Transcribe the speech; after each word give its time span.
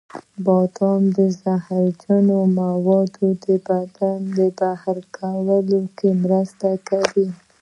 بادام 0.45 1.01
د 1.17 1.19
زهرجنو 1.41 2.37
موادو 2.59 3.27
د 3.43 3.45
بدن 3.67 4.19
څخه 4.31 4.47
بهر 4.59 4.97
کولو 5.17 5.79
کې 5.97 6.09
مرسته 6.23 6.69
کوي. 6.89 7.27